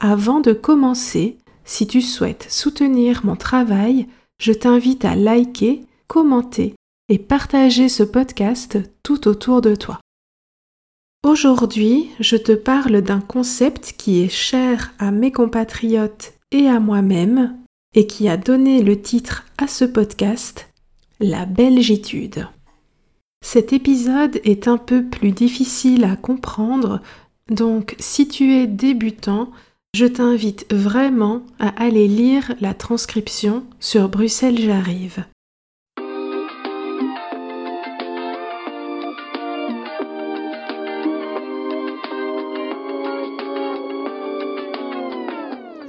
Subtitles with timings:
[0.00, 4.08] Avant de commencer, si tu souhaites soutenir mon travail,
[4.40, 6.74] je t'invite à liker, commenter
[7.08, 10.00] et partager ce podcast tout autour de toi.
[11.24, 17.56] Aujourd'hui, je te parle d'un concept qui est cher à mes compatriotes et à moi-même
[17.94, 20.68] et qui a donné le titre à ce podcast,
[21.20, 22.46] La Belgitude.
[23.44, 27.00] Cet épisode est un peu plus difficile à comprendre,
[27.50, 29.50] donc si tu es débutant,
[29.94, 35.24] je t'invite vraiment à aller lire la transcription sur Bruxelles J'arrive.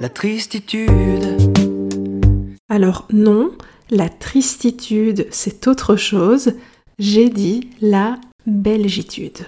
[0.00, 1.36] La tristitude.
[2.70, 3.52] Alors non,
[3.90, 6.54] la tristitude, c'est autre chose.
[6.98, 9.46] J'ai dit la belgitude.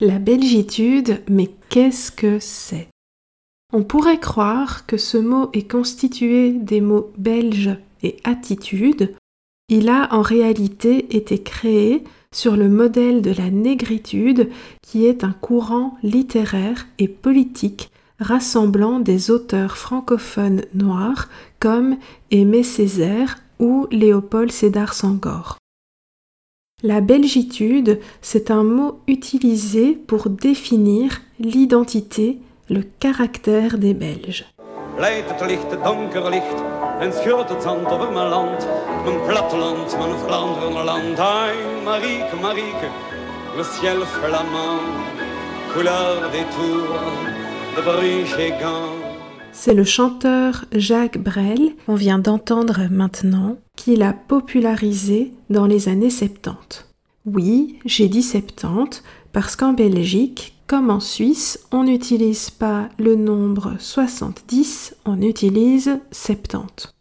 [0.00, 2.88] La belgitude, mais qu'est-ce que c'est?
[3.72, 7.70] On pourrait croire que ce mot est constitué des mots belge
[8.02, 9.14] et attitude.
[9.68, 12.02] Il a en réalité été créé
[12.34, 14.50] sur le modèle de la négritude
[14.82, 17.91] qui est un courant littéraire et politique
[18.22, 21.28] rassemblant des auteurs francophones noirs
[21.60, 21.96] comme
[22.30, 25.58] Aimé Césaire ou Léopold Sédar Sangor.
[26.82, 32.38] La belgitude, c'est un mot utilisé pour définir l'identité,
[32.68, 34.46] le caractère des Belges.
[49.52, 56.10] C'est le chanteur Jacques Brel, qu'on vient d'entendre maintenant, qui l'a popularisé dans les années
[56.10, 56.86] 70.
[57.26, 59.02] Oui, j'ai dit 70
[59.32, 66.92] parce qu'en Belgique, comme en Suisse, on n'utilise pas le nombre 70, on utilise 70.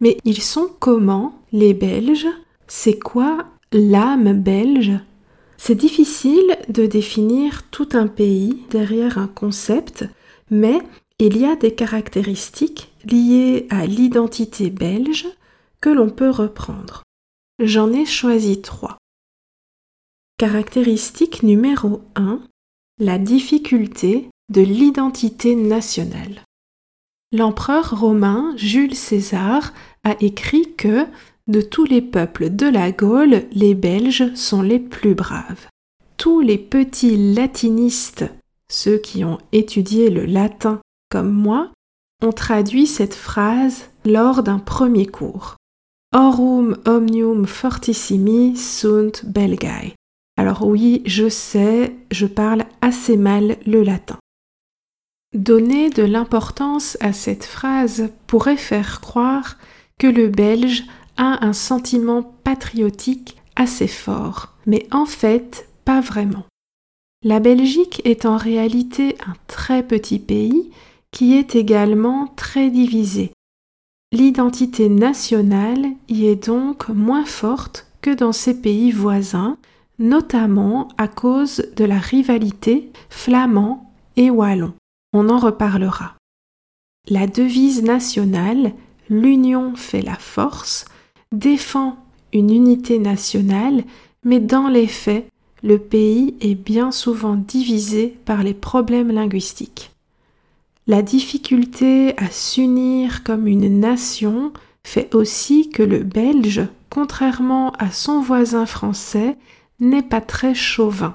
[0.00, 2.28] Mais ils sont comment, les Belges?
[2.66, 4.92] C'est quoi l'âme belge?
[5.62, 10.06] C'est difficile de définir tout un pays derrière un concept,
[10.50, 10.80] mais
[11.18, 15.26] il y a des caractéristiques liées à l'identité belge
[15.82, 17.02] que l'on peut reprendre.
[17.62, 18.96] J'en ai choisi trois.
[20.38, 22.40] Caractéristique numéro 1,
[22.98, 26.40] la difficulté de l'identité nationale.
[27.32, 31.04] L'empereur romain Jules César a écrit que
[31.50, 35.66] de tous les peuples de la Gaule, les Belges sont les plus braves.
[36.16, 38.24] Tous les petits latinistes,
[38.70, 41.72] ceux qui ont étudié le latin comme moi,
[42.22, 45.56] ont traduit cette phrase lors d'un premier cours.
[46.14, 49.94] Aurum omnium fortissimi sunt belgae.
[50.36, 54.18] Alors oui, je sais, je parle assez mal le latin.
[55.34, 59.56] Donner de l'importance à cette phrase pourrait faire croire
[59.98, 60.84] que le belge
[61.16, 66.44] a un sentiment patriotique assez fort, mais en fait, pas vraiment.
[67.22, 70.70] La Belgique est en réalité un très petit pays
[71.12, 73.32] qui est également très divisé.
[74.12, 79.58] L'identité nationale y est donc moins forte que dans ses pays voisins,
[79.98, 84.72] notamment à cause de la rivalité flamand et wallon.
[85.12, 86.14] On en reparlera.
[87.08, 88.72] La devise nationale,
[89.08, 90.86] l'union fait la force,
[91.32, 91.96] défend
[92.32, 93.84] une unité nationale,
[94.24, 95.28] mais dans les faits,
[95.62, 99.90] le pays est bien souvent divisé par les problèmes linguistiques.
[100.86, 108.20] La difficulté à s'unir comme une nation fait aussi que le belge, contrairement à son
[108.20, 109.36] voisin français,
[109.78, 111.14] n'est pas très chauvin.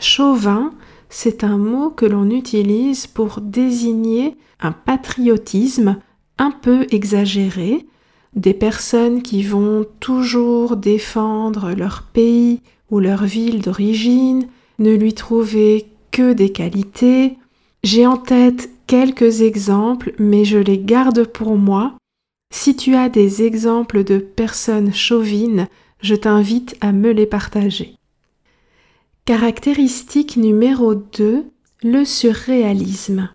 [0.00, 0.72] Chauvin,
[1.08, 5.98] c'est un mot que l'on utilise pour désigner un patriotisme
[6.38, 7.86] un peu exagéré,
[8.36, 12.60] des personnes qui vont toujours défendre leur pays
[12.90, 14.46] ou leur ville d'origine,
[14.78, 17.38] ne lui trouver que des qualités.
[17.82, 21.94] J'ai en tête quelques exemples, mais je les garde pour moi.
[22.54, 25.66] Si tu as des exemples de personnes chauvines,
[26.00, 27.96] je t'invite à me les partager.
[29.24, 31.46] Caractéristique numéro 2,
[31.82, 33.30] le surréalisme.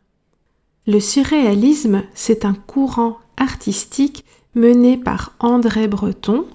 [0.88, 4.24] Le surréalisme, c'est un courant artistique
[4.56, 6.45] mené par André Breton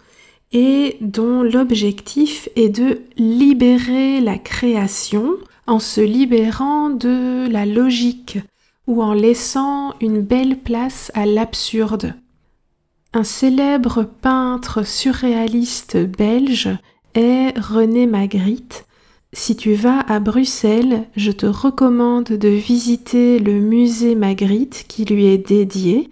[0.52, 5.34] et dont l'objectif est de libérer la création
[5.66, 8.38] en se libérant de la logique
[8.86, 12.14] ou en laissant une belle place à l'absurde.
[13.12, 16.68] Un célèbre peintre surréaliste belge
[17.14, 18.84] est René Magritte.
[19.32, 25.26] Si tu vas à Bruxelles, je te recommande de visiter le musée Magritte qui lui
[25.26, 26.10] est dédié.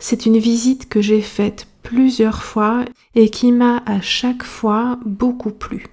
[0.00, 5.50] C'est une visite que j'ai faite plusieurs fois et qui m'a à chaque fois beaucoup
[5.50, 5.86] plu.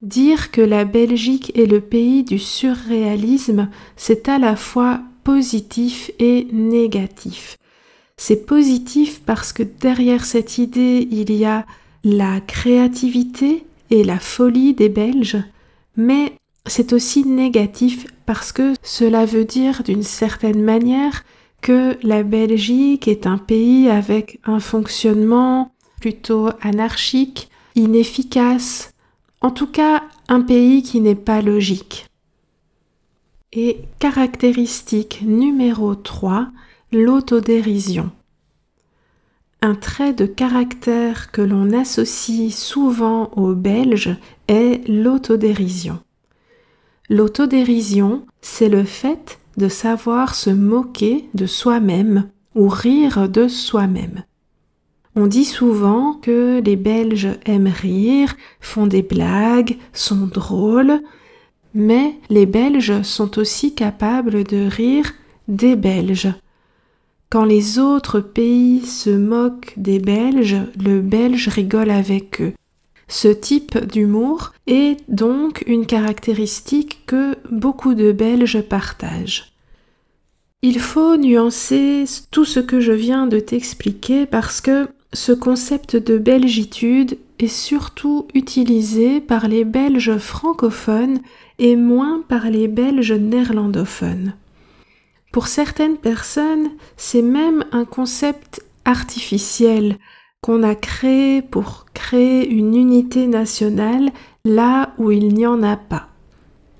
[0.00, 6.46] Dire que la Belgique est le pays du surréalisme, c'est à la fois positif et
[6.52, 7.58] négatif.
[8.16, 11.66] C'est positif parce que derrière cette idée, il y a
[12.04, 15.42] la créativité et la folie des Belges,
[15.96, 16.32] mais
[16.66, 21.24] c'est aussi négatif parce que cela veut dire d'une certaine manière
[21.60, 28.92] que la Belgique est un pays avec un fonctionnement plutôt anarchique, inefficace,
[29.40, 32.06] en tout cas un pays qui n'est pas logique.
[33.52, 36.48] Et caractéristique numéro 3,
[36.92, 38.10] l'autodérision.
[39.60, 44.16] Un trait de caractère que l'on associe souvent aux Belges
[44.46, 45.98] est l'autodérision.
[47.08, 54.24] L'autodérision, c'est le fait de savoir se moquer de soi-même ou rire de soi-même.
[55.14, 61.00] On dit souvent que les Belges aiment rire, font des blagues, sont drôles,
[61.74, 65.12] mais les Belges sont aussi capables de rire
[65.48, 66.32] des Belges.
[67.30, 72.54] Quand les autres pays se moquent des Belges, le Belge rigole avec eux.
[73.08, 79.47] Ce type d'humour est donc une caractéristique que beaucoup de Belges partagent.
[80.60, 86.18] Il faut nuancer tout ce que je viens de t'expliquer parce que ce concept de
[86.18, 91.20] belgitude est surtout utilisé par les Belges francophones
[91.60, 94.34] et moins par les Belges néerlandophones.
[95.30, 99.96] Pour certaines personnes, c'est même un concept artificiel
[100.40, 104.10] qu'on a créé pour créer une unité nationale
[104.44, 106.08] là où il n'y en a pas.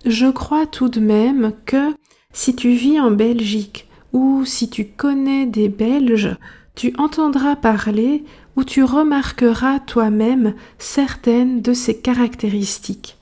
[0.05, 1.93] Je crois tout de même que
[2.39, 6.37] si tu vis en Belgique ou si tu connais des Belges,
[6.77, 8.23] tu entendras parler
[8.55, 13.17] ou tu remarqueras toi-même certaines de ces caractéristiques.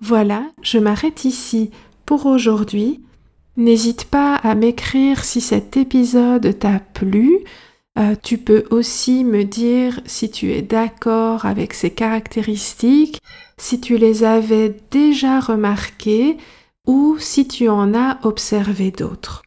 [0.00, 1.72] Voilà, je m'arrête ici
[2.06, 3.00] pour aujourd'hui.
[3.56, 7.40] N'hésite pas à m'écrire si cet épisode t'a plu.
[7.98, 13.20] Euh, tu peux aussi me dire si tu es d'accord avec ces caractéristiques,
[13.58, 16.36] si tu les avais déjà remarquées
[16.86, 19.42] ou si tu en as observé d'autres.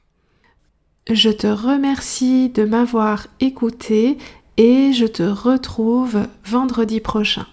[1.10, 4.18] Je te remercie de m'avoir écouté
[4.58, 7.46] et je te retrouve vendredi prochain.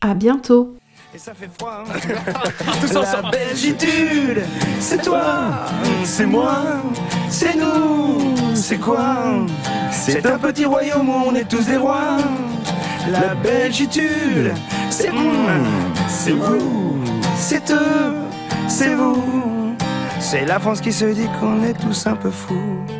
[0.00, 0.76] À bientôt!
[1.14, 1.84] Et ça fait froid.
[2.80, 3.24] Tous ensemble.
[3.24, 4.42] La belgitude,
[4.80, 5.66] c'est toi,
[6.04, 6.82] c'est moi,
[7.30, 9.46] c'est nous, c'est quoi?
[9.92, 12.18] C'est un petit royaume où on est tous des rois.
[13.08, 14.52] La belgitude,
[14.90, 15.52] c'est moi,
[16.08, 16.98] c'est vous,
[17.36, 18.25] c'est eux,
[18.68, 19.74] c'est vous.
[20.20, 22.95] C'est la France qui se dit qu'on est tous un peu fous.